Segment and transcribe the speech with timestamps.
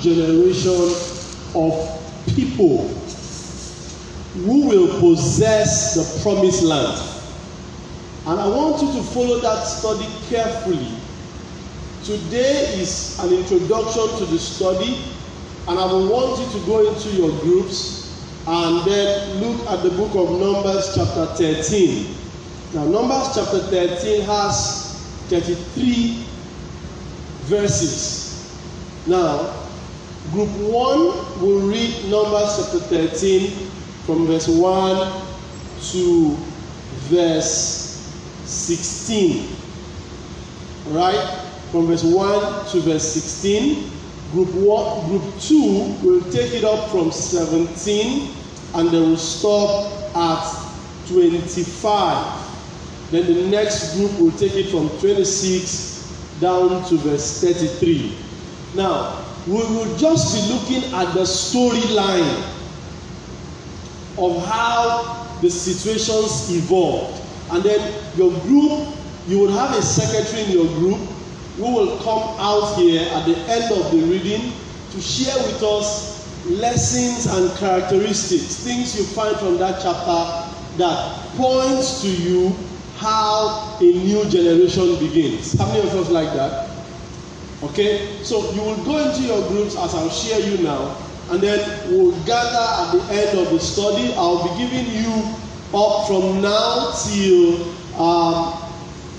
[0.00, 0.92] generation
[1.54, 1.98] of
[2.34, 2.88] people
[4.44, 7.02] who will possess the promised land.
[8.26, 10.92] And I want you to follow that study carefully.
[12.04, 15.02] Today is an introduction to the study,
[15.66, 17.98] and I will want you to go into your groups
[18.46, 22.14] and then look at the book of Numbers, chapter 13.
[22.74, 24.94] Now, Numbers chapter 13 has
[25.28, 26.24] 33
[27.48, 28.58] verses.
[29.06, 29.67] Now,
[30.32, 33.50] group 1 will read Numbers chapter 13
[34.06, 35.22] from verse 1
[35.92, 36.36] to
[37.08, 38.12] verse
[38.44, 39.48] 16.
[40.88, 41.44] Right?
[41.70, 43.90] From verse 1 to verse 16.
[44.32, 48.30] Group one, group 2 will take it up from 17
[48.74, 53.10] and they will stop at 25.
[53.10, 58.14] Then the next group will take it from 26 down to verse 33.
[58.74, 62.44] Now, we will just be looking at the storyline
[64.18, 67.22] of how the situations evolved.
[67.50, 68.88] And then your group,
[69.26, 70.98] you will have a secretary in your group
[71.56, 74.52] who will come out here at the end of the reading
[74.90, 82.02] to share with us lessons and characteristics, things you find from that chapter that points
[82.02, 82.54] to you
[82.96, 85.56] how a new generation begins.
[85.58, 86.67] How many of us like that?
[87.60, 90.96] Okay, so you will go into your groups as I'll share you now,
[91.30, 91.58] and then
[91.90, 94.14] we'll gather at the end of the study.
[94.14, 95.34] I'll be giving you
[95.74, 98.54] up from now till um,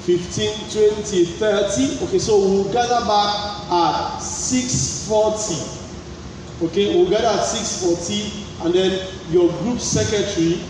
[0.04, 2.06] 15, 20, 30.
[2.06, 6.66] Okay, so we'll gather back at 640.
[6.66, 10.62] Okay, we'll gather at 640, and then your group secretary,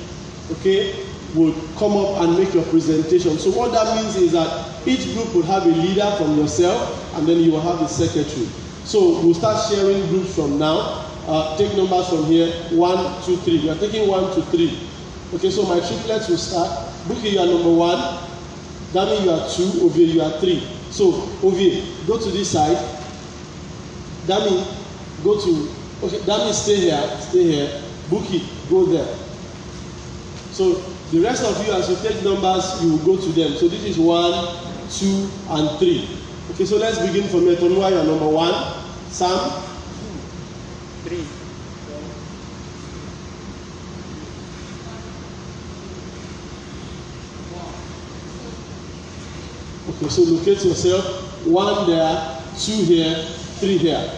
[0.53, 3.37] okay, will come up and make your presentation.
[3.37, 7.27] So what that means is that each group will have a leader from yourself, and
[7.27, 8.47] then you will have the secretary.
[8.85, 11.05] So we'll start sharing groups from now.
[11.27, 12.51] Uh, take numbers from here.
[12.71, 13.59] One, two, three.
[13.61, 14.79] We are taking one, two, three.
[15.33, 16.69] Okay, so my triplets will start.
[17.05, 17.99] Buki, you are number one.
[18.93, 19.85] Dami, you are two.
[19.85, 20.67] Ovie, you are three.
[20.89, 22.77] So, Ovie, go to this side.
[24.25, 24.65] Dami,
[25.23, 25.69] go to.
[26.03, 27.17] Okay, Dami, stay here.
[27.19, 27.81] Stay here.
[28.09, 29.15] Buki, go there.
[30.51, 30.81] So
[31.11, 33.53] The rest of you, as you take numbers, you will go to them.
[33.53, 34.31] So this is one,
[34.91, 36.07] two, and three.
[36.51, 38.53] Okay, so let's begin from Metonua, your number one.
[39.09, 39.51] Sam?
[41.03, 41.25] Three.
[49.89, 51.45] Okay, so locate yourself.
[51.45, 53.15] One there, two here,
[53.59, 54.11] three here.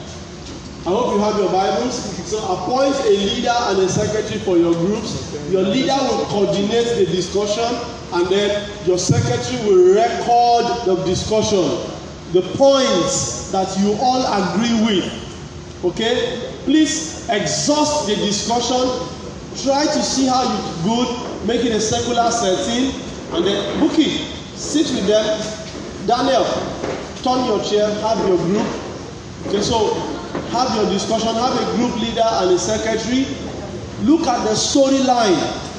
[0.81, 1.95] I hope you have your Bibles.
[2.27, 5.31] So appoint a leader and a secretary for your groups.
[5.51, 11.63] Your leader will coordinate the discussion and then your secretary will record the discussion.
[12.33, 15.83] The points that you all agree with.
[15.83, 16.51] Okay?
[16.65, 19.07] Please exhaust the discussion.
[19.63, 22.91] Try to see how you good, make it a secular setting,
[23.33, 24.27] and then book it.
[24.55, 25.25] Sit with them.
[26.07, 26.45] Daniel,
[27.23, 28.67] turn your chair, have your group.
[29.47, 29.93] Okay, so
[30.51, 33.25] have your discussion, have a group leader and a secretary.
[34.03, 35.70] Look at the storyline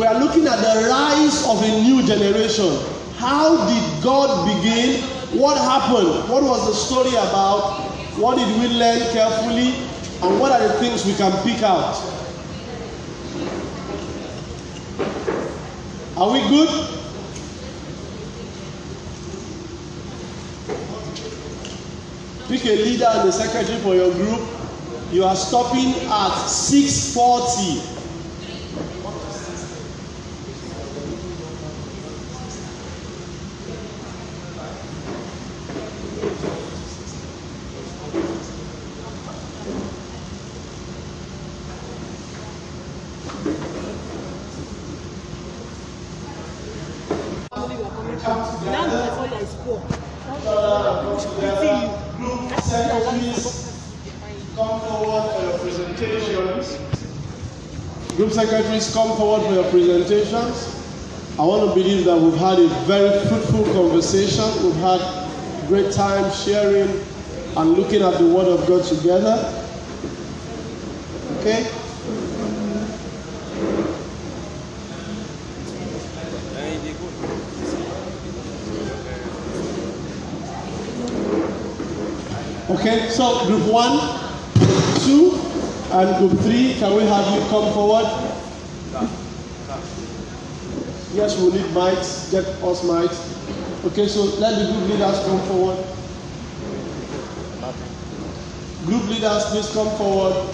[0.00, 2.74] we are looking at the rise of a new generation.
[3.16, 5.02] How did God begin?
[5.38, 6.26] What happened?
[6.26, 7.82] What was the story about?
[8.16, 9.74] What did we learn carefully?
[10.22, 12.00] And what are the things we can pick out?
[16.16, 16.70] Are we good?
[22.48, 24.48] Pick a leader and a secretary for your group.
[25.12, 27.89] You are stopping at 640.
[58.92, 60.76] come forward for your presentations.
[61.38, 64.44] I want to believe that we've had a very fruitful conversation.
[64.64, 66.88] We've had great time sharing
[67.56, 69.64] and looking at the Word of God together.
[71.38, 71.66] Okay?
[82.70, 83.98] Okay, so group one,
[84.54, 85.40] group two,
[85.92, 88.29] and group three, can we have you come forward?
[91.20, 92.30] Yes, we need mics.
[92.32, 93.20] Get us mics.
[93.84, 95.76] Okay, so let the group leaders come forward.
[98.86, 100.48] Group leaders, please come forward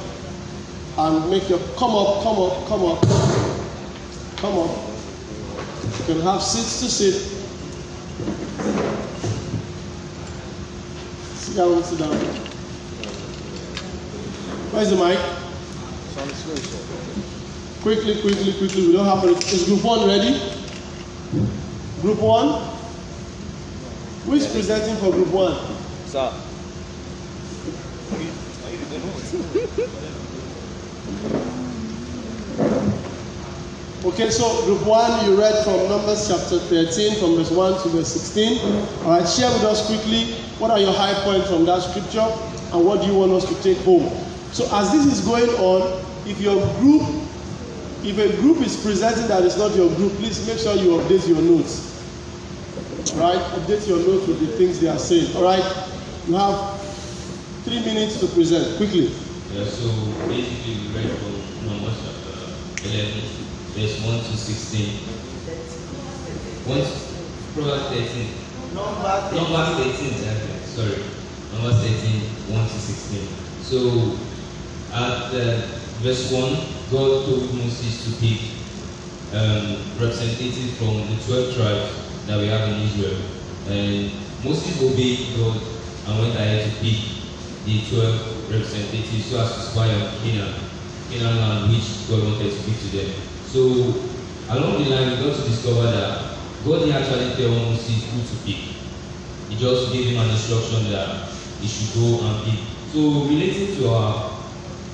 [0.99, 3.01] and make your come up, come up, come up,
[4.39, 4.77] come up.
[6.01, 7.15] You can have seats to sit.
[11.39, 12.17] Sit down, sit down.
[14.75, 15.19] Where's the mic?
[17.83, 18.87] Quickly, quickly, quickly.
[18.89, 19.53] We don't have it.
[19.53, 20.56] Is group one ready?
[22.03, 22.77] Group one?
[24.25, 25.55] Who is presenting for group one?
[26.07, 26.33] Sir.
[34.07, 38.09] Okay, so group one, you read from Numbers chapter 13, from verse 1 to verse
[38.09, 38.61] 16.
[39.03, 42.27] All right, share with us quickly what are your high points from that scripture
[42.73, 44.09] and what do you want us to take home.
[44.53, 47.03] So, as this is going on, if your group,
[48.07, 51.27] if a group is presenting that is not your group, please make sure you update
[51.27, 51.93] your notes.
[53.17, 53.39] Right?
[53.59, 55.35] update your notes with the things they are saying.
[55.37, 55.65] All right,
[56.29, 56.81] you have
[57.65, 59.11] three minutes to present quickly.
[59.53, 59.91] Yeah, so
[60.31, 61.35] basically we read from
[61.67, 62.47] Numbers chapter
[62.87, 63.11] 11,
[63.75, 65.03] verse 1 to 16.
[66.67, 67.07] 1 to,
[67.55, 68.31] Proverbs 13.
[68.75, 70.55] Numbers 13, exactly.
[70.63, 71.03] Sorry.
[71.55, 72.23] Numbers 13,
[72.55, 73.27] 1 to 16.
[73.63, 74.19] So
[74.95, 76.53] at uh, verse 1,
[76.91, 78.41] God told Moses to pick
[79.33, 83.21] um, representatives from the 12 tribes that we have in Israel.
[83.69, 84.13] And
[84.45, 85.61] Moses obeyed God
[86.07, 87.01] and went ahead to pick
[87.65, 90.55] the 12 representatives so as to spy on Canaan,
[91.11, 93.11] Canaan land which God wanted to give to them.
[93.47, 93.61] So
[94.53, 98.37] along the line, we got to discover that God didn't actually tell Moses who to
[98.45, 98.77] pick.
[99.49, 101.29] He just gave him an instruction that
[101.61, 102.61] he should go and pick.
[102.93, 104.36] So relating to our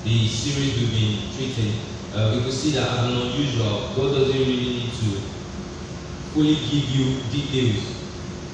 [0.03, 1.79] the series we've been treating,
[2.13, 5.09] uh, we could see that as an unusual, God doesn't really need to
[6.33, 7.83] fully give you details.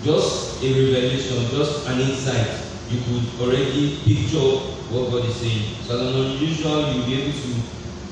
[0.03, 2.47] Just a revelation, just an insight.
[2.89, 5.75] You could already picture what God is saying.
[5.83, 7.49] So as an unusual, you'll be able to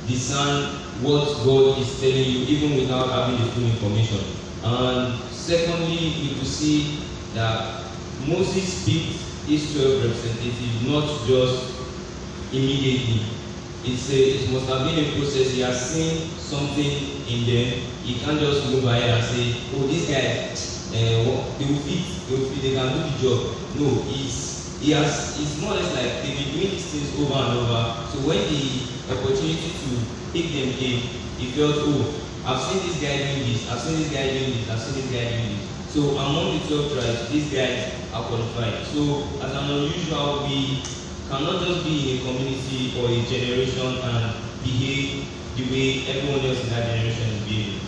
[0.08, 4.20] discern what God is telling you even without having the full information.
[4.64, 7.00] And secondly, we could see
[7.36, 7.86] that
[8.26, 11.77] Moses picked his 12 representatives not just
[12.52, 13.22] immediately.
[13.84, 15.52] It's a, it must have been a process.
[15.52, 17.80] He has seen something in them.
[18.04, 22.36] He can't just move ahead and say, oh, these guys, uh, they will fit, they
[22.36, 23.40] will fit, they can do the job.
[23.76, 27.36] No, he's, he has, it's more or less like they've been doing these things over
[27.36, 28.08] and over.
[28.12, 29.90] So when the opportunity to
[30.32, 31.00] pick them came,
[31.38, 32.16] he felt, oh,
[32.46, 35.12] I've seen this guy doing this, I've seen this guy doing this, I've seen this
[35.12, 35.68] guy doing this.
[35.92, 38.86] So among the 12 tribes, these guys are qualified.
[38.88, 40.84] So as an unusual, we
[41.30, 46.64] cannot just be in a community or a generation and behave the way everyone else
[46.64, 47.82] in that generation is behaving.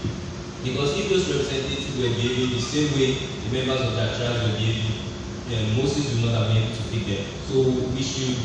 [0.64, 4.58] Because if those representatives were behaving the same way the members of that tribe were
[4.60, 5.08] behaving,
[5.48, 7.24] then Moses would not have been able to pick them.
[7.48, 7.64] So
[7.96, 8.36] we should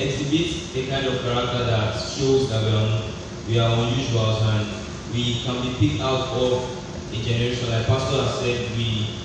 [0.00, 3.02] exhibit a kind of character that shows that we are,
[3.46, 4.66] we are unusual and
[5.12, 6.64] we can be picked out of
[7.12, 7.70] a generation.
[7.70, 9.20] Like Pastor has said, we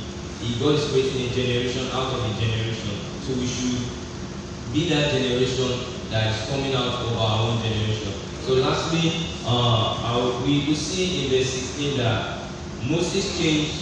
[0.60, 3.00] God is creating a generation out of a generation.
[3.24, 3.99] So we should
[4.74, 5.80] be that generation
[6.10, 8.14] that is coming out of our own generation.
[8.46, 12.50] So lastly, uh, we will see in verse 16 that
[12.88, 13.74] Moses changed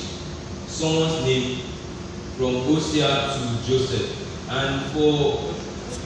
[0.67, 1.59] someone's name
[2.37, 4.13] from Hosea to Joseph.
[4.49, 5.53] And for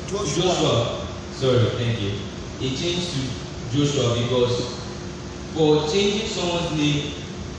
[0.08, 0.44] Joshua.
[0.44, 2.12] Joshua, sorry, thank you.
[2.60, 4.80] He changed to Joshua because
[5.54, 7.14] for changing someone's name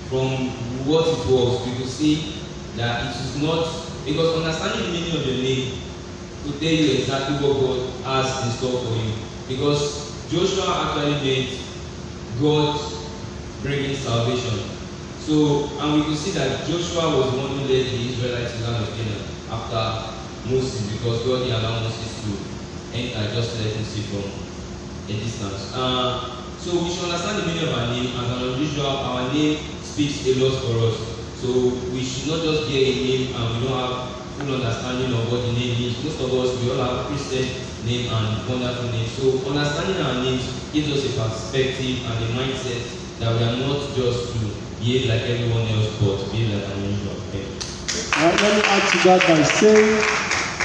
[0.09, 0.49] from
[0.87, 2.35] what it was, we could see
[2.77, 3.65] that it is not,
[4.05, 5.79] because understanding the meaning of the name
[6.45, 9.15] to tell you exactly what God has in store for you.
[9.49, 11.61] Because Joshua actually meant
[12.41, 12.81] God
[13.63, 14.59] bringing salvation.
[15.19, 18.65] So, and we can see that Joshua was the one who led the Israelites to
[18.65, 22.33] land of Canaan after Moses, because God didn't allow Moses to
[22.97, 24.27] enter, just let him see from
[25.07, 25.73] a distance.
[25.75, 28.07] Uh, so we should understand the meaning of our name.
[28.19, 30.99] As an unusual, our name speaks a lot for us.
[31.39, 35.31] So we should not just get a name and we don't have full understanding of
[35.31, 36.03] what the name means.
[36.05, 37.47] Most of us, we all have Christian
[37.87, 39.07] name and wonderful name.
[39.07, 42.83] So understanding our names gives us a perspective and a mindset
[43.21, 44.39] that we are not just to
[44.79, 47.17] behave like everyone else, but behave like unusual.
[47.31, 47.47] Okay.
[48.19, 50.03] All let me add to that by saying,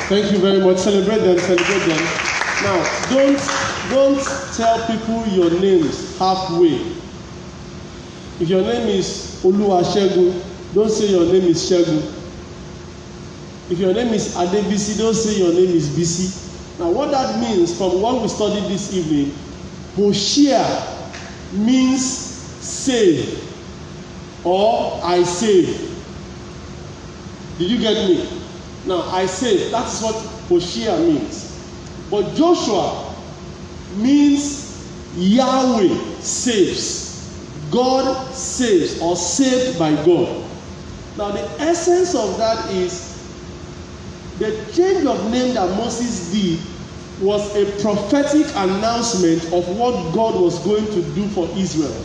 [0.10, 0.78] thank you very much.
[0.78, 2.02] Celebrate them, celebrate them.
[2.66, 3.38] Now, don't
[3.90, 4.24] don't
[4.58, 6.82] tell people your names halfway.
[8.40, 10.44] If your name is Oluwasegun,
[10.74, 12.17] don't say your name is Segun.
[13.70, 16.80] If your name is Adebisi, don't say your name is Bisi.
[16.80, 19.36] Now, what that means from what we studied this evening,
[19.96, 20.64] Hoshea
[21.52, 23.44] means save
[24.46, 25.68] or I save.
[27.58, 28.30] Did you get me?
[28.86, 30.16] Now, I save, that is what
[30.48, 31.60] Hoshea means.
[32.10, 33.14] But Joshua
[33.98, 34.68] means
[35.18, 37.06] Yahweh saves.
[37.70, 40.46] God saves or saved by God.
[41.18, 43.07] Now, the essence of that is
[44.40, 46.60] the change of name that Moses did
[47.22, 52.04] was a prophetic announcement of what God was going to do for Israel.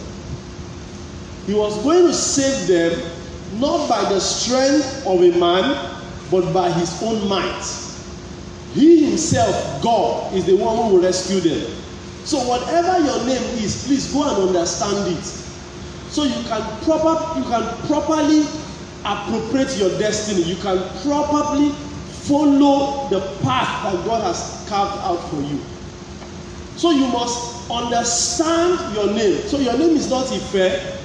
[1.47, 5.99] He was going to save them not by the strength of a man,
[6.31, 7.63] but by his own might.
[8.73, 11.71] He himself, God, is the one who will rescue them.
[12.25, 15.43] So, whatever your name is, please go and understand it.
[16.13, 18.45] So you can proper you can properly
[19.03, 20.43] appropriate your destiny.
[20.43, 21.75] You can properly
[22.23, 25.61] follow the path that God has carved out for you.
[26.77, 29.39] So you must understand your name.
[29.49, 31.01] So your name is not Ife.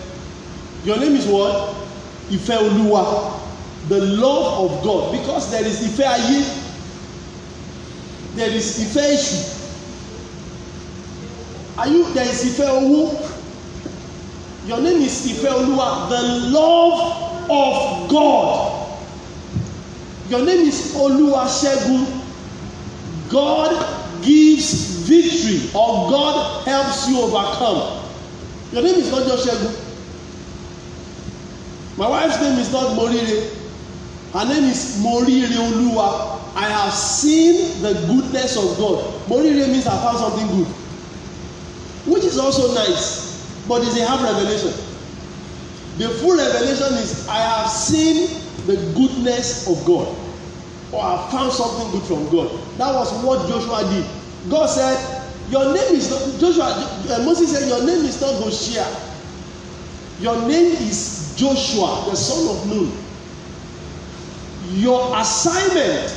[0.86, 1.76] Your name is what?
[2.32, 3.40] Ife Oluwa.
[3.90, 5.12] The love of God.
[5.12, 6.64] Because there is Ife Aye.
[8.36, 9.54] There is Ife Eshu.
[11.80, 13.34] Are you there is Ife Owo?
[14.68, 16.10] Your name is Ife Oluwa.
[16.10, 18.77] The love of God.
[20.30, 22.24] Your name is Oluwasegun.
[23.30, 28.04] God gives victory or God helps you overcome.
[28.72, 29.76] Your name is not just Segun.
[31.98, 33.54] My wife's name is not Morire.
[34.34, 36.42] Her name is Morire Oluwa.
[36.56, 39.04] I have seen the goodness of God.
[39.30, 40.68] Morire means I found something good,
[42.12, 44.74] which is also nice, but it's a half revelation.
[45.98, 50.16] The full revelation is I have seen the goodness of God
[50.92, 52.50] or I found something good from God.
[52.78, 54.06] That was what Joshua did.
[54.50, 58.86] God said, Your name is not, Joshua, uh, Moses said, Your name is not Hoshea.
[60.20, 62.92] Your name is Joshua, the son of Nun.
[64.80, 66.16] Your assignment,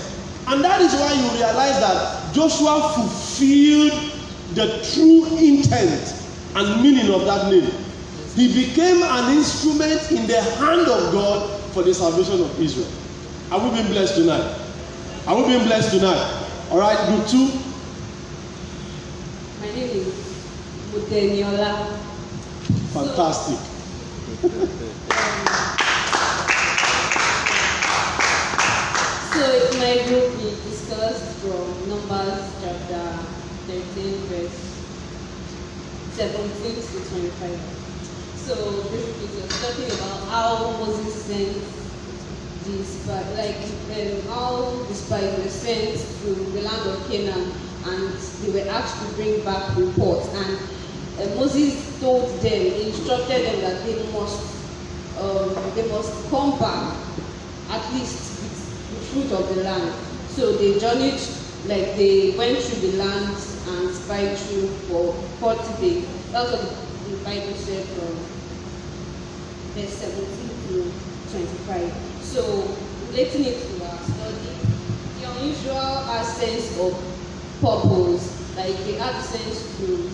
[0.48, 4.12] and that is why you realize that Joshua fulfilled
[4.54, 6.14] the true intent
[6.56, 7.70] and meaning of that name.
[8.34, 12.88] He became an instrument in the hand of God for the salvation of Israel.
[13.52, 14.56] Are we being blessed tonight?
[15.26, 16.46] Are we being blessed tonight?
[16.70, 17.48] All right, group two.
[19.60, 20.06] My name is
[20.92, 21.98] Muteniola.
[22.92, 23.58] Fantastic.
[24.40, 24.48] So,
[29.34, 33.04] so in my group we discussed from Numbers chapter
[33.66, 34.60] 13 verse
[36.14, 37.79] 17 to 25.
[38.50, 41.54] So it was talking about how Moses sent
[42.64, 43.62] the spy, like
[43.94, 47.52] um, how the spies were sent to the land of Canaan,
[47.84, 50.34] and they were asked to bring back reports.
[50.34, 54.42] And uh, Moses told them, instructed them that they must,
[55.20, 56.96] um, they must come back
[57.70, 59.94] at least with the fruit of the land.
[60.30, 61.22] So they journeyed,
[61.66, 63.28] like they went through the land
[63.68, 66.08] and spied through for 40 days.
[66.32, 66.62] That's what
[67.08, 68.39] the Bible said from
[69.80, 70.24] verse 17
[70.68, 70.92] to
[71.32, 71.92] 25.
[72.22, 72.76] So,
[73.08, 74.56] relating it to our study,
[75.18, 76.92] the unusual sense of
[77.60, 80.10] purpose, like they had sense to,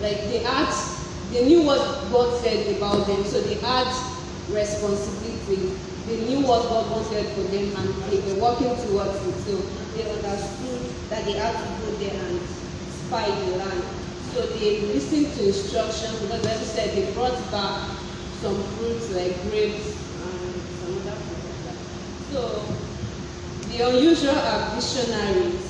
[0.00, 0.72] like they had,
[1.32, 1.80] they knew what
[2.10, 3.88] God said about them, so they had
[4.50, 5.76] responsibility.
[6.06, 9.34] They knew what God wanted for them and they were working towards it.
[9.48, 9.56] So
[9.96, 12.40] they understood that they had to go there and
[13.06, 13.84] spy the land.
[14.34, 18.03] So they listened to instructions because the Bible said they brought back
[18.44, 21.80] some fruits like grapes and some other fruits like that.
[22.28, 22.60] So
[23.72, 25.64] the unusual are visionaries.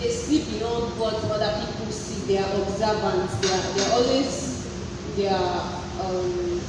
[0.00, 2.26] They see beyond what other people see.
[2.26, 3.30] They are observant.
[3.42, 4.66] They are, they are always
[5.14, 6.60] they are um,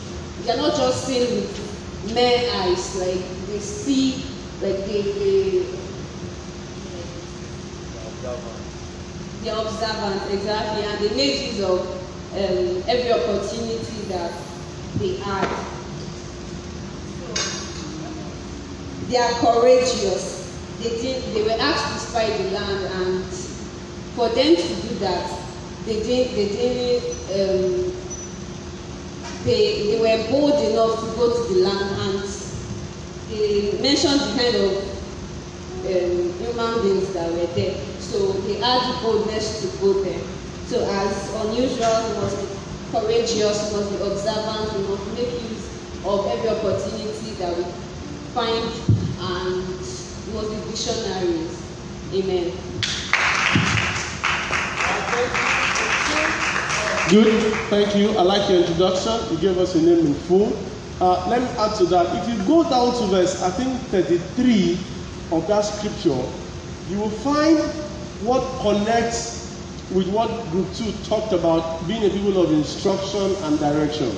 [0.44, 2.96] they are not just seeing with mere eyes.
[3.02, 4.26] Like they see,
[4.62, 5.66] like they they.
[9.42, 14.34] They are observant exactly, and they make use of um, every opportunity that
[15.00, 15.66] they are.
[19.08, 20.44] They are courageous.
[20.80, 23.26] They did, they were asked to spy the land, and
[24.16, 25.32] for them to do that,
[25.86, 27.94] they didn't they didn't um,
[29.46, 32.30] they they were bold enough to go to the land and
[33.30, 34.98] they mentioned the kind of
[35.88, 37.76] um, human beings that were there.
[38.00, 40.22] So they had the boldness to go there.
[40.66, 42.47] So as unusual was the
[42.92, 45.68] courageous, must be observant, we must make use
[46.06, 47.64] of every opportunity that we
[48.34, 48.72] find,
[49.20, 49.68] and
[50.34, 51.58] must be visionaries.
[52.14, 52.54] Amen.
[57.10, 58.10] Good, thank you.
[58.18, 59.14] I like your introduction.
[59.32, 60.52] You gave us your name in full.
[61.00, 62.06] Uh, let me add to that.
[62.22, 64.78] If you go down to verse, I think 33
[65.32, 66.22] of that scripture,
[66.90, 67.60] you will find
[68.26, 69.47] what connects
[69.92, 74.16] with what group two talked about being a people of instruction and direction.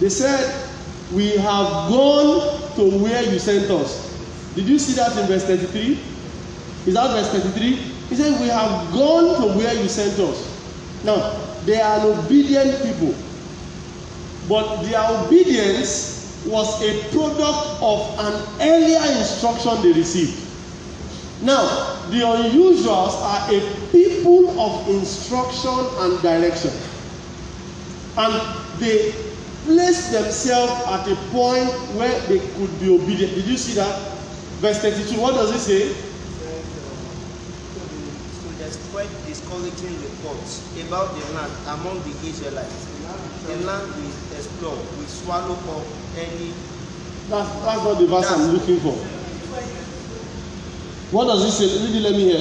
[0.00, 0.68] They said,
[1.12, 4.08] We have gone to where you sent us.
[4.54, 5.98] Did you see that in verse 33?
[6.86, 7.74] Is that verse 33?
[8.08, 10.46] He said, We have gone to where you sent us.
[11.04, 13.14] Now, they are obedient people,
[14.48, 20.49] but their obedience was a product of an earlier instruction they received.
[21.42, 21.64] Now,
[22.10, 26.70] the unusuals are a people of instruction and direction.
[28.18, 29.12] And they
[29.64, 33.34] placed themselves at a point where they could be obedient.
[33.34, 33.94] Did you see that?
[34.60, 36.10] Verse 32, what does it say?
[38.92, 42.86] Quite discouraging reports about the land among the Israelites.
[43.46, 45.86] The land we explore, we swallow up
[46.18, 46.52] any.
[47.28, 49.19] That's, that's not the verse that's, I'm looking for.
[51.10, 51.84] What does it say?
[51.84, 52.38] Read it, let me hear.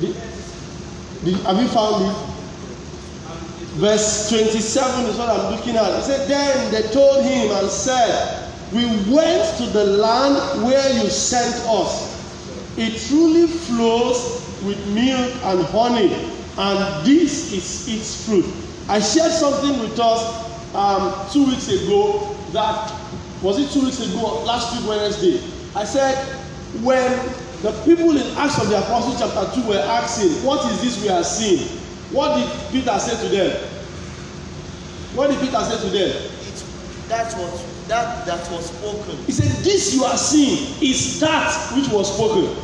[0.00, 0.12] The,
[1.24, 2.26] the, have you found it?
[3.78, 5.96] Verse 27 is what I'm looking at.
[5.96, 11.08] He said, Then they told him and said, We went to the land where you
[11.08, 12.10] sent us.
[12.76, 16.12] It truly flows with milk and honey,
[16.58, 18.44] and this is its fruit.
[18.88, 22.92] I shared something with us um, two weeks ago that
[23.42, 25.40] was it two weeks ago, last week, Wednesday.
[25.74, 26.16] I said,
[26.82, 27.10] when
[27.62, 31.08] the people in Acts of the Apostles, chapter 2, were asking, What is this we
[31.08, 31.66] are seeing?
[32.10, 33.68] What did Peter say to them?
[35.14, 36.10] What did Peter say to them?
[36.10, 36.64] It,
[37.08, 39.16] that was that that was spoken.
[39.24, 42.56] He said, This you are seeing is that which was spoken.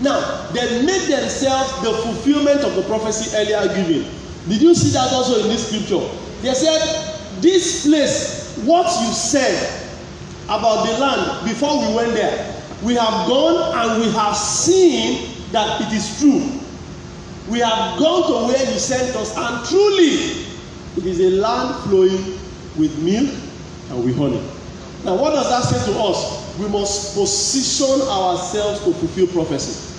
[0.00, 4.10] Now, they made themselves the fulfillment of the prophecy earlier given.
[4.48, 6.06] Did you see that also in this scripture?
[6.42, 9.80] They said, This place, what you said
[10.44, 12.53] about the land before we went there,
[12.84, 16.60] we have gone and we have seen that it is true.
[17.48, 20.44] We have gone to where you sent us, and truly,
[20.96, 22.38] it is a land flowing
[22.76, 23.34] with milk
[23.90, 24.42] and with honey.
[25.04, 26.58] Now, what does that say to us?
[26.58, 29.92] We must position ourselves to fulfill prophecy.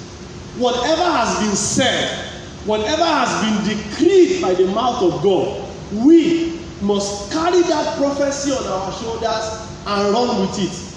[0.58, 2.30] Whatever has been said,
[2.66, 8.66] whatever has been decreed by the mouth of God, we must carry that prophecy on
[8.66, 10.95] our shoulders and run with it.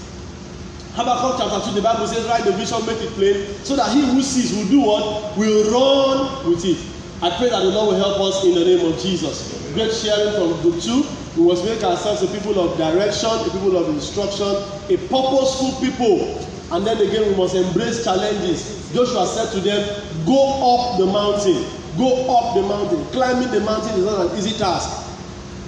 [0.98, 4.02] Habakkuk chapter 2, the Bible says, write the vision, make it plain, so that he
[4.02, 5.30] who sees will do what?
[5.38, 6.74] Will run with it.
[7.22, 9.54] I pray that the Lord will help us in the name of Jesus.
[9.74, 11.06] Great sharing from book 2.
[11.38, 14.50] We must make ourselves a people of direction, a people of instruction,
[14.90, 16.34] a purposeful people.
[16.74, 18.90] And then again, we must embrace challenges.
[18.90, 19.78] Joshua said to them,
[20.26, 20.34] Go
[20.66, 21.62] up the mountain.
[21.94, 23.06] Go up the mountain.
[23.14, 24.90] Climbing the mountain is not an easy task.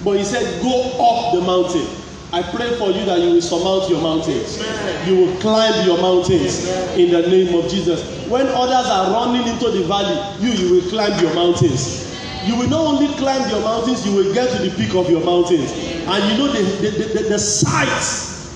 [0.03, 2.00] But he said, Go up the mountain.
[2.33, 4.57] I pray for you that you will surmount your mountains.
[4.61, 5.07] Amen.
[5.09, 6.99] You will climb your mountains Amen.
[6.99, 7.99] in the name of Jesus.
[8.29, 12.07] When others are running into the valley, you you will climb your mountains.
[12.47, 15.19] You will not only climb your mountains, you will get to the peak of your
[15.25, 15.71] mountains.
[16.07, 16.89] And you know the the,
[17.19, 17.91] the, the sight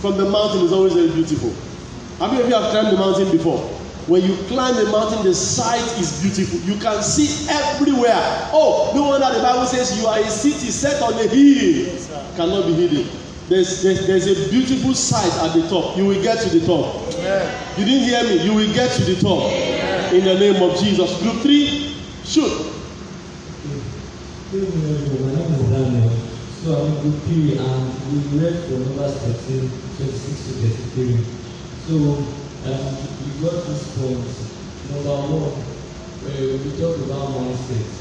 [0.02, 1.52] from the mountain is always very beautiful.
[2.20, 3.60] Have you ever climbed the mountain before?
[4.08, 6.60] When you climb a mountain, the sight is beautiful.
[6.62, 8.16] You can see everywhere.
[8.54, 12.00] Oh, no wonder the Bible says you are a city set on a hill,
[12.38, 13.25] cannot be hidden.
[13.48, 15.96] There's, there's, there's a beautiful sight at the top.
[15.96, 17.14] You will get to the top.
[17.14, 17.78] Amen.
[17.78, 18.44] You didn't hear me.
[18.44, 19.52] You will get to the top.
[19.52, 20.16] Amen.
[20.16, 21.22] In the name of Jesus.
[21.22, 22.74] Group three, shoot.
[24.52, 26.10] My name is Daniel.
[26.64, 31.22] So I'm in group three and we read from Numbers 13, 26 to 33.
[31.86, 31.94] So
[32.66, 34.26] um, we got this point.
[34.90, 37.94] Number one, uh, we talked about mindset.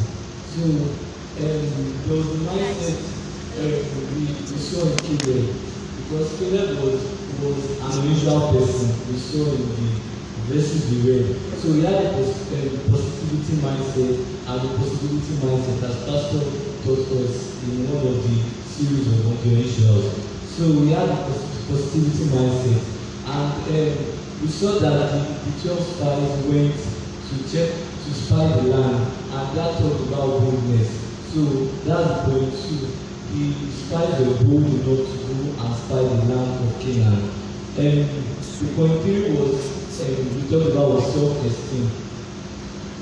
[0.56, 0.88] So um,
[1.36, 3.13] there was a mindset
[3.56, 5.54] we, we saw in Caleb
[6.02, 7.04] because Caleb was,
[7.38, 8.90] was an unusual person.
[9.12, 10.04] We saw in the
[10.50, 11.58] verses we read.
[11.58, 16.42] So he had a pos um, positivity mindset and a possibility mindset as Pastor
[16.82, 18.36] taught us in one of the
[18.66, 20.04] series of motivations.
[20.50, 22.82] So we had a pos positivity mindset
[23.24, 28.62] and um, we saw that the, the 12 spies went to check to spy the
[28.68, 30.90] land and that talked about boldness.
[31.32, 31.40] So
[31.86, 36.80] that's point two he spied the bold enough to go and spy the land of
[36.80, 37.30] Canaan.
[37.76, 39.58] And the point three was
[40.00, 41.90] um, we talked about was self-esteem.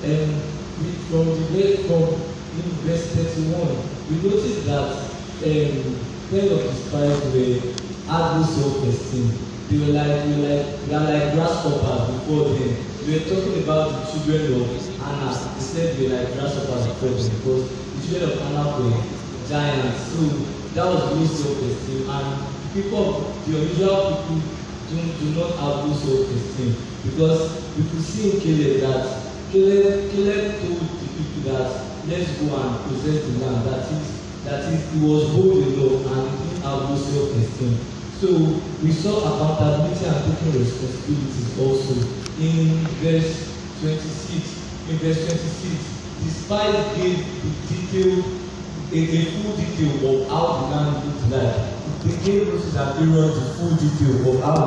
[0.08, 0.32] And
[0.80, 2.16] we, from the very from
[2.56, 3.76] in verse thirty-one,
[4.08, 4.88] we noticed that
[5.44, 6.00] um,
[6.32, 7.60] ten of the spies were
[8.08, 9.28] had no self-esteem.
[9.68, 12.72] They were like they were like they are like grasshoppers before them.
[13.04, 14.68] We were talking about the children of
[15.02, 15.36] Anak.
[15.54, 19.11] They said they were like grasshoppers before them because the children of Anak were
[19.52, 20.00] giants.
[20.08, 20.24] So
[20.72, 22.08] that was really self-esteem.
[22.08, 24.40] And people, the unusual people
[24.88, 26.72] do, do not have low self-esteem
[27.04, 29.04] because we could see in Caleb that
[29.52, 31.68] Caleb Caleb told the people that
[32.08, 36.30] let's go and possess the land that is that is he was bold enough and
[36.30, 37.76] he didn't have low self-esteem
[38.20, 38.28] so
[38.82, 41.94] we saw accountability and taking responsibilities also
[42.40, 44.44] in verse twenty-six
[44.88, 45.76] in verse twenty-six
[46.24, 48.41] despite gave the detail
[48.92, 51.72] a a full detail of how the land looked like
[52.04, 54.58] they gave Moses and Aaron the full detail of how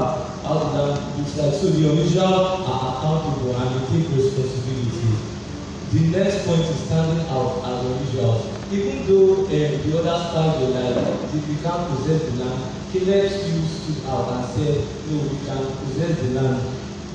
[0.41, 5.13] how the land looks like so the unusual are accountable and they take responsibility.
[5.93, 9.47] The next point is standing out as unusual even though um,
[9.85, 14.25] the other spies were like they they can't possess the land Caleb still stood out
[14.33, 16.65] and said no we can possess the land.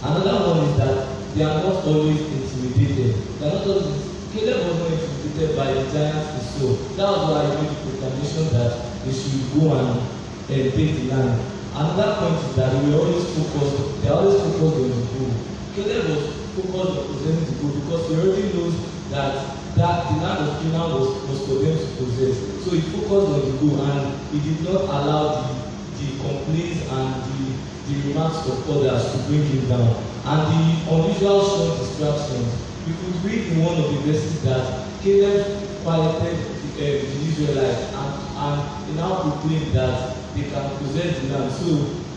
[0.02, 3.16] Another one is that they are not always intimidated.
[3.40, 3.98] They are not always
[4.32, 6.68] Caleb was not intimidated by the giants he saw
[7.00, 8.72] that was why he made the proclamation that
[9.04, 10.04] they should go and
[10.46, 11.40] take the land.
[11.72, 15.32] Another point is that we always focused they always focused on the goal.
[15.72, 16.22] Caleb was
[16.52, 18.76] focused on possessing the goal because he already knows
[19.08, 19.32] that
[19.80, 22.36] that the land of Canaan was was for them to possess.
[22.60, 25.60] So he focused on the goal and he did not allow the
[25.96, 27.40] the complaints and the
[27.88, 30.04] the remarks of others to bring him down.
[30.20, 35.46] And the unusual strong distractions you could read in one of the verses that Caleb
[35.82, 36.38] quieted
[36.76, 41.52] the, uh, Israelites and and he now proclaimed that they can possess the land.
[41.52, 41.66] So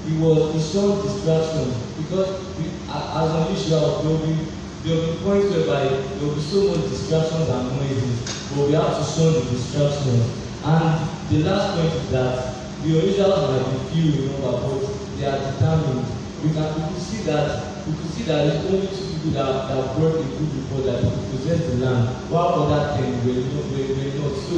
[0.08, 4.36] he was he shunned distraction because we as unusual there will be
[4.84, 8.20] there will be points whereby there will be so much distractions and noises
[8.52, 10.24] but we have to shun the distractions
[10.64, 12.36] and the last point is that
[12.84, 16.06] the unusuals might be few in number but they are determined.
[16.44, 19.68] We can we could see that we could see that it's only two people that
[19.70, 23.40] that brought a good report that they could possess the land while other ten were
[23.40, 24.56] not were were not so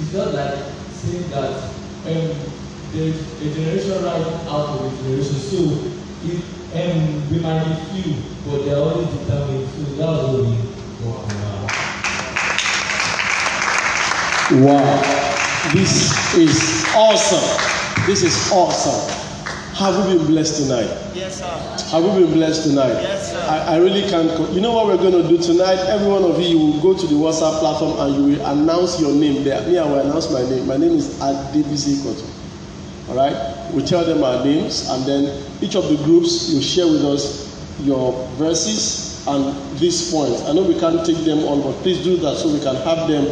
[0.00, 0.58] it's not like
[0.92, 1.52] saying that
[2.08, 2.28] um,
[2.92, 5.60] there is a generation rising out of a generation so
[6.24, 10.42] it um, we might be few but they are always determined so that was what
[10.44, 10.56] we
[11.04, 11.38] work on.
[14.64, 17.48] Wow, this is awesome.
[18.06, 19.14] This is awesome.
[19.74, 20.88] Have we been blessed tonight?
[21.14, 21.44] Yes, sir.
[21.90, 22.94] Have we been blessed tonight?
[22.94, 23.07] Yes, sir.
[23.48, 24.28] I, I really can't.
[24.36, 25.78] Co- you know what we're going to do tonight?
[25.88, 29.00] Every one of you, you will go to the WhatsApp platform and you will announce
[29.00, 29.66] your name there.
[29.66, 30.66] Me, I will announce my name.
[30.66, 32.26] My name is Adebisi Koto.
[33.08, 33.72] All right?
[33.72, 37.48] We tell them our names and then each of the groups you share with us
[37.80, 40.42] your verses and these points.
[40.42, 43.08] I know we can't take them all, but please do that so we can have
[43.08, 43.24] them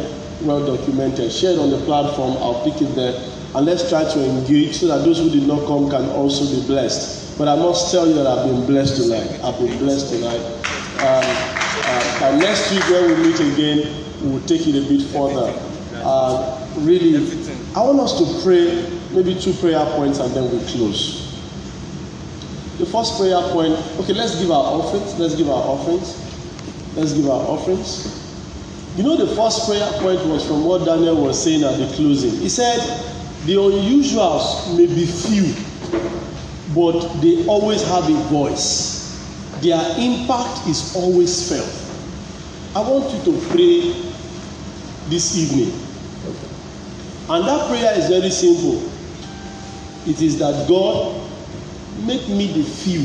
[0.45, 1.31] well documented.
[1.31, 2.37] Share it on the platform.
[2.37, 3.13] I'll pick it there.
[3.53, 6.65] And let's try to engage so that those who did not come can also be
[6.65, 7.26] blessed.
[7.37, 9.39] But I must tell you that I've been blessed tonight.
[9.43, 10.41] I've been blessed tonight.
[10.97, 11.23] Um,
[12.23, 15.53] uh, next week when we meet again, we will take it a bit further.
[16.03, 17.15] Uh, really,
[17.75, 21.27] I want us to pray maybe two prayer points and then we close.
[22.79, 25.17] The first prayer point, okay, let's give our offerings.
[25.19, 26.17] Let's give our offerings.
[26.95, 28.17] Let's give our offerings.
[28.97, 32.31] You know, the first prayer point was from what Daniel was saying at the closing.
[32.31, 32.79] He said,
[33.45, 35.53] The unusuals may be few,
[36.77, 39.17] but they always have a voice.
[39.61, 41.65] Their impact is always felt.
[42.75, 43.79] I want you to pray
[45.09, 45.73] this evening.
[47.29, 48.91] And that prayer is very simple.
[50.05, 51.19] It is that God
[52.05, 53.01] make me the few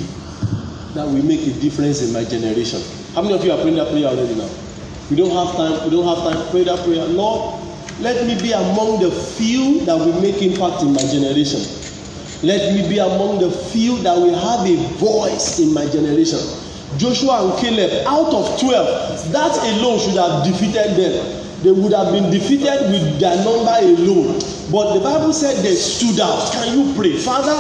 [0.92, 2.82] that will make a difference in my generation.
[3.14, 4.50] How many of you are praying that prayer already now?
[5.08, 5.88] We don't have time.
[5.88, 6.50] We don't have time.
[6.50, 7.06] Pray that prayer.
[7.06, 7.58] Lord,
[8.00, 11.81] let me be among the few that will make impact in my generation.
[12.42, 16.40] Let me be among the few that will have a voice in my generation.
[16.98, 21.42] Joshua and Caleb, out of 12, that alone should have defeated them.
[21.62, 24.40] They would have been defeated with their number alone.
[24.72, 26.52] But the Bible said they stood out.
[26.52, 27.16] Can you pray?
[27.16, 27.54] Father,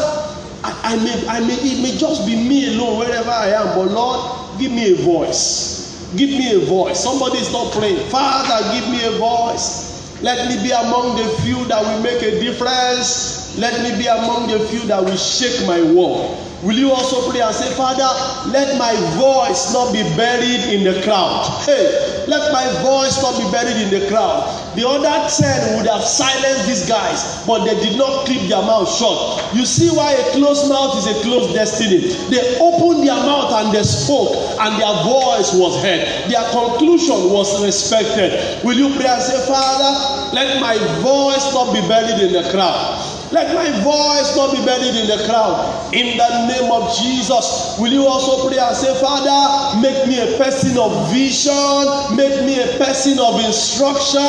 [0.64, 3.92] I, I may, I may, it may just be me alone wherever I am, but
[3.94, 6.10] Lord, give me a voice.
[6.16, 6.98] Give me a voice.
[7.00, 8.08] Somebody is not praying.
[8.10, 10.20] Father, give me a voice.
[10.22, 13.41] Let me be among the few that will make a difference.
[13.56, 16.38] Let me be among the few that will shake my world.
[16.62, 18.06] Will you also pray and say, Father,
[18.48, 21.44] let my voice not be buried in the crowd.
[21.66, 24.46] Hey, let my voice not be buried in the crowd.
[24.78, 28.88] The other ten would have silenced these guys, but they did not keep their mouth
[28.88, 29.52] shut.
[29.52, 32.14] You see why a closed mouth is a closed destiny.
[32.30, 36.06] They opened their mouth and they spoke, and their voice was heard.
[36.30, 38.64] Their conclusion was respected.
[38.64, 43.21] Will you pray and say, Father, let my voice not be buried in the crowd.
[43.32, 45.94] Let my voice not be buried in the crowd.
[45.94, 50.36] In the name of Jesus, will you also pray and say, Father, make me a
[50.36, 54.20] person of vision, make me a person of instruction.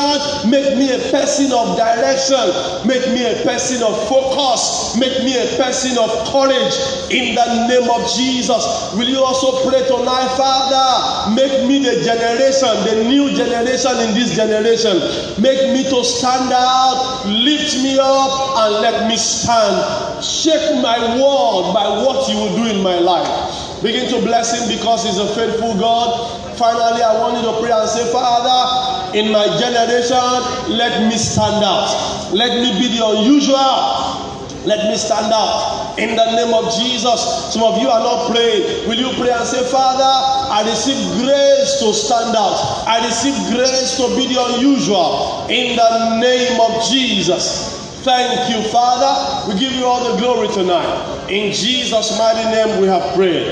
[0.49, 2.47] Make me a person of direction.
[2.87, 4.95] Make me a person of focus.
[4.97, 6.75] Make me a person of courage
[7.11, 8.63] in the name of Jesus.
[8.95, 11.35] Will you also pray tonight, Father?
[11.35, 14.95] Make me the generation, the new generation in this generation.
[15.41, 18.31] Make me to stand out, lift me up,
[18.63, 20.23] and let me stand.
[20.23, 23.81] Shake my world by what you will do in my life.
[23.83, 26.55] Begin to bless him because he's a faithful God.
[26.57, 31.63] Finally, I want you to pray and say, Father, in my generation, let me stand
[31.63, 32.31] out.
[32.31, 34.23] Let me be the unusual.
[34.65, 37.51] Let me stand out in the name of Jesus.
[37.53, 38.87] Some of you are not praying.
[38.87, 40.07] Will you pray and say, Father,
[40.53, 42.87] I receive grace to stand out.
[42.87, 47.72] I receive grace to be the unusual in the name of Jesus.
[48.03, 49.47] Thank you, Father.
[49.47, 51.29] We give you all the glory tonight.
[51.29, 53.47] In Jesus' mighty name, we have prayed.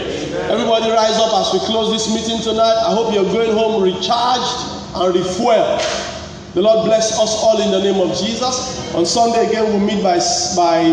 [0.51, 2.83] Everybody rise up as we close this meeting tonight.
[2.83, 5.79] I hope you're going home recharged and refueled.
[6.53, 8.93] The Lord bless us all in the name of Jesus.
[8.93, 10.19] On Sunday again, we'll meet by,
[10.53, 10.83] by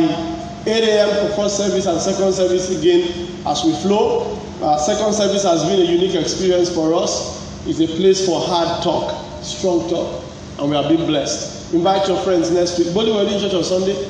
[0.65, 1.27] 8 a.m.
[1.27, 3.11] for first service and second service again
[3.45, 4.39] as we flow.
[4.63, 7.67] Our second service has been a unique experience for us.
[7.67, 10.23] It's a place for hard talk, strong talk,
[10.61, 11.58] and we have been blessed.
[11.73, 12.95] Invite your friends next week.
[12.95, 14.09] Body wedding church on Sunday?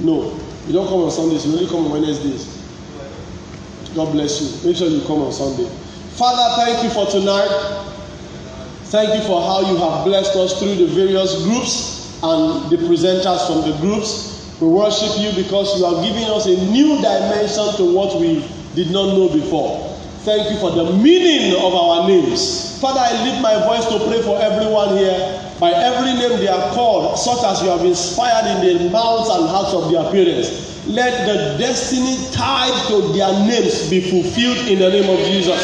[0.00, 0.36] No.
[0.66, 2.60] You don't come on Sundays, you only come on Wednesdays.
[3.94, 4.68] God bless you.
[4.68, 5.68] Make sure you come on Sunday.
[6.14, 7.48] Father, thank you for tonight.
[8.92, 13.46] Thank you for how you have blessed us through the various groups and the presenters
[13.48, 14.60] from the groups.
[14.60, 18.90] We worship you because you are giving us a new dimension to what we did
[18.92, 19.88] not know before.
[20.28, 22.78] Thank you for the meaning of our names.
[22.78, 26.72] Father, I lift my voice to pray for everyone here by every name they are
[26.72, 30.86] called, such as you have inspired in the mouths and hearts of their parents.
[30.86, 35.62] Let the destiny tied to their names be fulfilled in the name of Jesus.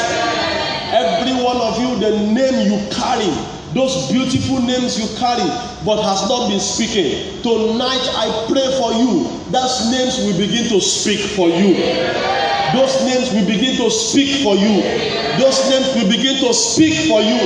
[0.93, 3.33] Every one of you, the name you carry,
[3.73, 5.49] those beautiful names you carry,
[5.87, 7.41] but has not been speaking.
[7.47, 9.31] Tonight, I pray for you.
[9.55, 11.79] Those names will begin to speak for you.
[12.75, 14.83] Those names will begin to speak for you.
[15.39, 17.39] Those names will begin to speak for you.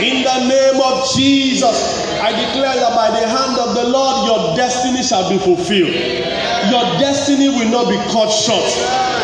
[0.00, 4.56] In the name of Jesus, I declare that by the hand of the Lord, your
[4.56, 5.92] destiny shall be fulfilled.
[6.72, 8.64] Your destiny will not be cut short.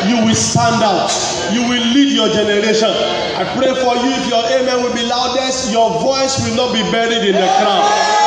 [0.05, 1.09] You will stand out.
[1.57, 2.92] You will lead your generation.
[2.92, 6.83] I pray for you if your amen will be loudest, your voice will not be
[6.92, 8.19] buried in the crowd.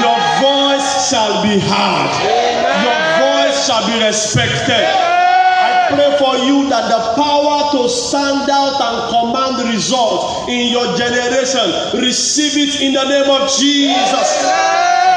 [0.00, 2.12] Your voice shall be heard.
[2.80, 5.12] Your voice shall be respected
[5.94, 12.00] pray for you that the power to stand out and command results in your generation,
[12.00, 14.28] receive it in the name of Jesus.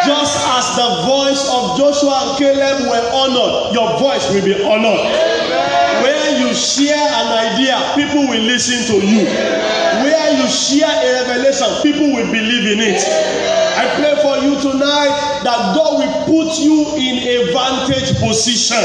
[0.05, 5.01] Just as the voice of Joshua and Caleb were honored, your voice will be honored.
[5.01, 5.74] You
[6.55, 9.25] share an idea, people will listen to you.
[9.25, 13.01] Where you share a revelation, people will believe in it.
[13.77, 18.81] I pray for you tonight that God will put you in a vantage position.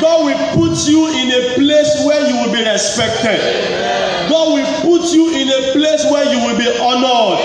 [0.00, 3.40] God will put you in a place where you will be respected.
[4.28, 7.40] God will put you in a place where you will be honored.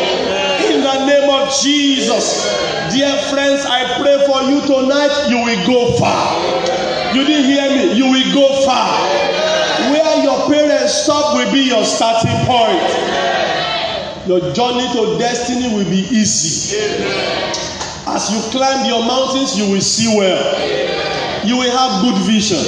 [0.69, 2.45] In the name of Jesus.
[2.91, 6.60] Dear friends, I pray for you tonight, you will go far.
[7.13, 7.93] You didn't hear me?
[7.93, 8.99] You will go far.
[9.91, 12.81] Where your parents stop will be your starting point.
[14.27, 16.77] Your journey to destiny will be easy.
[18.07, 20.91] As you climb your mountains, you will see well
[21.43, 22.59] you will have good vision.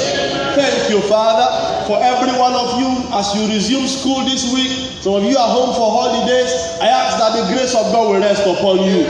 [0.57, 4.71] Thank you, Father, for every one of you as you resume school this week.
[5.01, 6.49] Some of you are home for holidays.
[6.81, 9.05] I ask that the grace of God will rest upon you.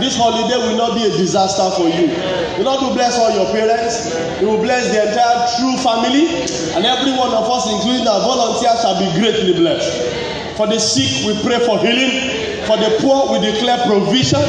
[0.00, 2.08] This holiday will not be a disaster for you.
[2.56, 4.14] The Lord will bless all your parents.
[4.38, 6.26] He will bless the entire true family.
[6.74, 10.56] And every one of us, including our volunteers, shall be greatly blessed.
[10.56, 12.64] For the sick, we pray for healing.
[12.66, 14.42] For the poor, we declare provision.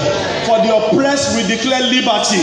[0.45, 2.41] For the oppressed, we declare liberty.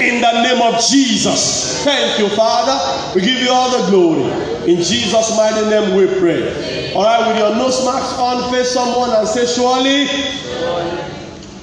[0.00, 1.84] In the name of Jesus.
[1.84, 2.78] Thank you, Father.
[3.14, 4.24] We give you all the glory.
[4.70, 6.92] In Jesus' mighty name we pray.
[6.94, 10.06] All right, with your nose marks on, face someone and say, Surely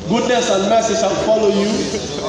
[0.09, 1.69] goodness and mercy shall follow you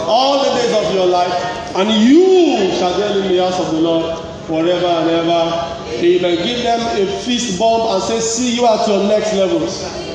[0.06, 1.32] all the days of your life,
[1.76, 5.76] and you shall dwell in the house of the Lord forever and ever.
[6.00, 6.36] Amen.
[6.46, 10.07] Give them a fist bump and say, See you at your next levels.